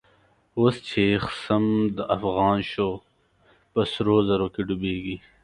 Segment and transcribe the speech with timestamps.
[0.59, 1.65] اوس چه خصم
[1.97, 2.89] دافغان شو،
[3.71, 5.15] په سرو زرو کی ډوبیږی